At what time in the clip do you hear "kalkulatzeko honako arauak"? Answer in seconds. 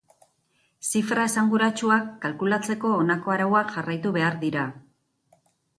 2.25-3.75